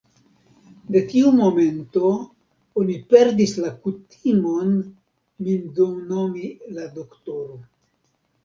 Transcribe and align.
De 0.93 1.01
tiu 1.11 1.33
momento, 1.39 2.09
oni 2.83 2.95
perdis 3.15 3.53
la 3.65 3.71
kutimon, 3.85 4.73
min 5.49 5.79
nomi 6.09 6.51
la 6.79 6.89
doktoro. 7.01 7.63